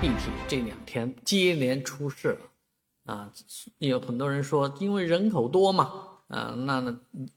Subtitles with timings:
[0.00, 3.30] 地铁这两天接连出事了，啊，
[3.78, 5.92] 有很多人说因为人口多嘛，
[6.28, 6.80] 啊，那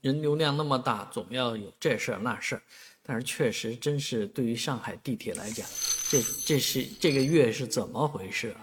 [0.00, 2.62] 人流量那么大，总要有这事儿那事儿。
[3.02, 5.66] 但是确实真是对于上海地铁来讲，
[6.08, 8.56] 这这是这个月是怎么回事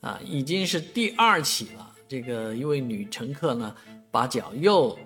[0.00, 0.10] 啊？
[0.10, 1.94] 啊，已经是第二起了。
[2.06, 3.74] 这个一位女乘客呢，
[4.10, 4.96] 把脚又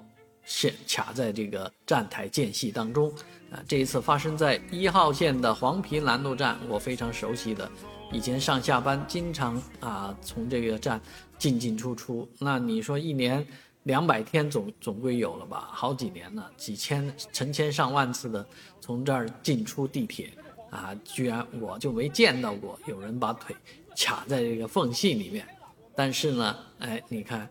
[0.45, 3.13] 陷卡在这个站台间隙当中，
[3.51, 7.71] 啊，这一次发生在一号线的黄陂南路站，我非常熟悉的。
[8.13, 11.01] 以前上下班经常啊从这个站
[11.39, 13.47] 进进出出，那你说一年
[13.85, 15.69] 两百天总总归有了吧？
[15.71, 18.45] 好几年了，几千成千上万次的
[18.81, 20.33] 从这儿进出地铁
[20.71, 23.55] 啊，居然我就没见到过有人把腿
[23.97, 25.47] 卡在这个缝隙里面。
[25.95, 27.49] 但是呢，哎，你看，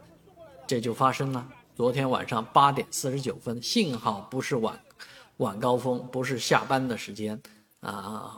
[0.68, 1.48] 这就发生了。
[1.80, 4.78] 昨天晚上八点四十九分，幸好不是晚
[5.38, 7.42] 晚高峰，不是下班的时间
[7.80, 8.38] 啊，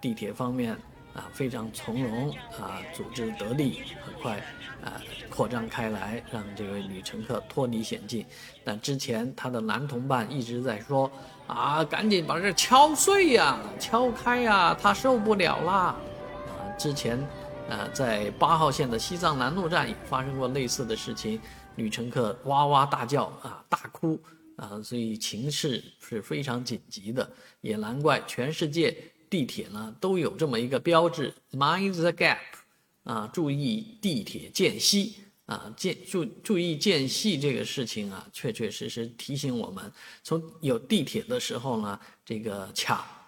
[0.00, 0.78] 地铁方面。
[1.12, 4.36] 啊，非常从容啊，组织得力，很快
[4.84, 5.00] 啊
[5.30, 8.24] 扩张开来，让这位女乘客脱离险境。
[8.62, 11.10] 但之前她的男同伴一直在说
[11.48, 15.74] 啊，赶紧把这敲碎呀，敲开呀，她受不了啦。
[15.74, 15.98] 啊，
[16.78, 17.18] 之前
[17.68, 21.40] 啊在八号线的西藏南路站也发生过类似的事情，
[21.76, 24.20] 女乘客哇哇大叫啊，大哭
[24.56, 28.96] 啊，所以情势是非常紧急的，也难怪全世界。
[29.28, 32.38] 地铁呢都有这么一个标志，mind the gap，
[33.02, 35.16] 啊，注意地铁间隙
[35.46, 43.26] 啊，间注注意间隙这个事情啊，确确实实提醒我们，从有地铁的时候呢，这个卡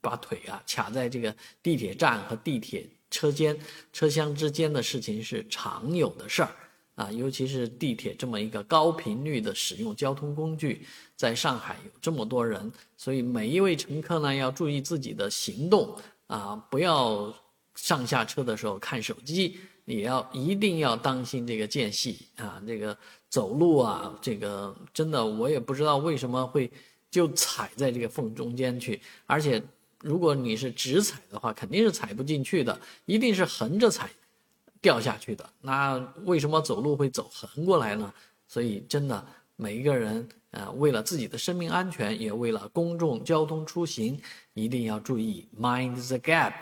[0.00, 3.58] 把腿啊卡在这个地铁站和地铁车间
[3.92, 6.54] 车厢之间的事情是常有的事儿。
[7.00, 17.34] 啊，尤其是地铁这么一个高频率的使用交通工具，在上海有这么多人，所以每一位乘客呢要注意自己的行动啊，不要
[17.74, 22.94] 上下车的时候看手机，也要一定要当心这个间隙啊，这个
[23.30, 26.70] 走路啊，这个真的我也不知道为什么会
[27.10, 29.62] 就踩在这个缝中间去，而且
[30.02, 34.10] 如果你是直踩的话，肯定是踩不进去的，一定是横着踩。
[34.80, 38.12] 掉下去的那为什么走路会走横过来呢？
[38.48, 39.24] 所以真的
[39.56, 44.20] 每一个人呃，为了自己的生命安全，也为了公众交通出行，
[44.54, 46.54] 一定要注意 mind the gap。